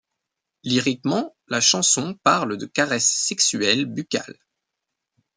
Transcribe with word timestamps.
Lyriquement, 0.63 1.35
la 1.47 1.61
chanson 1.61 2.15
parle 2.23 2.57
de 2.57 2.65
caresses 2.65 3.07
sexuelles 3.19 3.85
buccales. 3.85 4.39